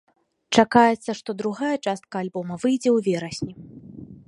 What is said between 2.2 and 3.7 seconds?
альбома выйдзе ў верасні.